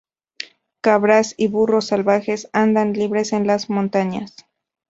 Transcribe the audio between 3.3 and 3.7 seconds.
en la